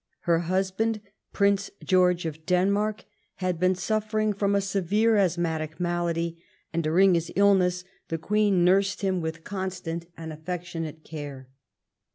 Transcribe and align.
Her 0.21 0.45
husband^ 0.47 0.99
Prince 1.31 1.69
G^rge 1.85 2.25
of 2.25 2.43
Don 2.47 2.71
marky 2.71 3.05
had 3.35 3.59
been 3.59 3.75
suffering 3.75 4.33
from 4.33 4.55
a 4.55 4.59
severe 4.61 5.15
asthmatic 5.15 5.79
malady, 5.79 6.41
and 6.73 6.83
during 6.83 7.13
his 7.13 7.31
illness 7.35 7.83
the 8.07 8.17
Queen 8.17 8.65
nursed 8.65 9.01
him 9.03 9.21
with 9.21 9.43
constant 9.43 10.07
and 10.17 10.33
affectionate 10.33 11.03
care. 11.03 11.49